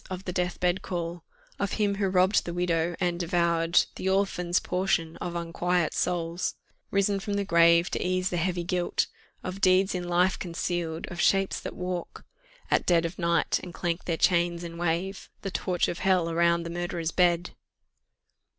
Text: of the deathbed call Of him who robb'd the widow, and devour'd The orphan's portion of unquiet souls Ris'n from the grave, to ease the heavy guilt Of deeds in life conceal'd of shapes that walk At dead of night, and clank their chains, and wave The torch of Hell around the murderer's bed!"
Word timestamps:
of 0.09 0.25
the 0.25 0.33
deathbed 0.33 0.81
call 0.81 1.23
Of 1.59 1.73
him 1.73 1.93
who 1.97 2.07
robb'd 2.07 2.45
the 2.45 2.55
widow, 2.55 2.95
and 2.99 3.19
devour'd 3.19 3.85
The 3.97 4.09
orphan's 4.09 4.59
portion 4.59 5.15
of 5.17 5.35
unquiet 5.35 5.93
souls 5.93 6.55
Ris'n 6.91 7.19
from 7.21 7.35
the 7.35 7.45
grave, 7.45 7.91
to 7.91 8.03
ease 8.03 8.31
the 8.31 8.37
heavy 8.37 8.63
guilt 8.63 9.05
Of 9.43 9.61
deeds 9.61 9.93
in 9.93 10.09
life 10.09 10.39
conceal'd 10.39 11.05
of 11.11 11.21
shapes 11.21 11.59
that 11.59 11.75
walk 11.75 12.25
At 12.71 12.87
dead 12.87 13.05
of 13.05 13.19
night, 13.19 13.59
and 13.61 13.75
clank 13.75 14.05
their 14.05 14.17
chains, 14.17 14.63
and 14.63 14.79
wave 14.79 15.29
The 15.43 15.51
torch 15.51 15.87
of 15.87 15.99
Hell 15.99 16.31
around 16.31 16.63
the 16.63 16.71
murderer's 16.71 17.11
bed!" 17.11 17.51